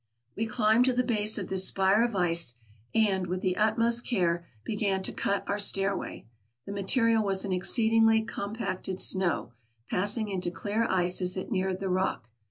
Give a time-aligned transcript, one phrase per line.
[0.35, 2.55] We climbed to the base of this spire of ice,
[2.95, 6.25] and, with the utmost care, began to cut our stairway.
[6.65, 9.53] The material was an exceedingly compacted snow,
[9.91, 12.31] passing into clear ice as it neared the rock.